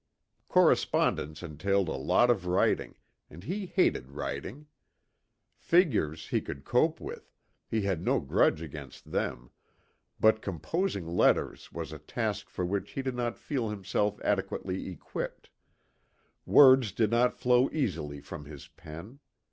[0.47, 2.95] Correspondence entailed a lot of writing,
[3.29, 4.65] and he hated writing.
[5.59, 7.31] Figures he could cope with,
[7.67, 9.51] he had no grudge against them,
[10.19, 15.51] but composing letters was a task for which he did not feel himself adequately equipped;
[16.47, 19.19] words did not flow easily from his pen.